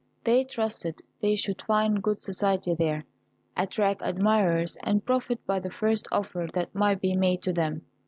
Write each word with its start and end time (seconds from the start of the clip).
They 0.23 0.43
trusted 0.43 1.03
they 1.21 1.35
should 1.35 1.61
find 1.61 2.01
good 2.01 2.19
society 2.19 2.73
there, 2.73 3.03
attract 3.55 4.01
admirers, 4.03 4.75
and 4.81 5.05
profit 5.05 5.45
by 5.45 5.59
the 5.59 5.69
first 5.69 6.07
offer 6.11 6.47
that 6.55 6.73
might 6.73 6.99
be 7.01 7.15
made 7.15 7.43
to 7.43 7.53
them. 7.53 7.83